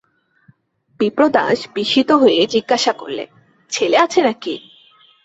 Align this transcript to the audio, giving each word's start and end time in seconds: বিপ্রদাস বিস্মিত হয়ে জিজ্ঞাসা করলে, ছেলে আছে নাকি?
বিপ্রদাস 0.99 1.57
বিস্মিত 1.75 2.09
হয়ে 2.21 2.39
জিজ্ঞাসা 2.53 2.93
করলে, 2.93 3.23
ছেলে 3.71 3.97
আছে 3.97 4.19
নাকি? 4.21 4.53